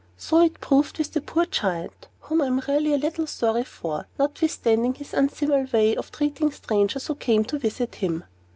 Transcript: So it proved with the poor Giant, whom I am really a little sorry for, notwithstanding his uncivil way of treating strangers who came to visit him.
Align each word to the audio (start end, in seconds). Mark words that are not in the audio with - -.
So 0.17 0.39
it 0.41 0.59
proved 0.59 0.97
with 0.97 1.13
the 1.13 1.21
poor 1.21 1.45
Giant, 1.45 2.07
whom 2.21 2.41
I 2.41 2.47
am 2.47 2.59
really 2.67 2.91
a 2.91 2.97
little 2.97 3.27
sorry 3.27 3.63
for, 3.63 4.07
notwithstanding 4.17 4.95
his 4.95 5.13
uncivil 5.13 5.67
way 5.71 5.95
of 5.95 6.11
treating 6.11 6.49
strangers 6.51 7.05
who 7.05 7.13
came 7.13 7.43
to 7.45 7.59
visit 7.59 7.93
him. 7.93 8.23